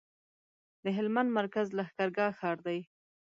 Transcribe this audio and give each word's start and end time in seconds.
د 0.83 0.85
هلمند 0.97 1.29
مرکز 1.39 1.67
لښکرګاه 1.77 2.35
ښار 2.39 2.57
دی 2.67 2.79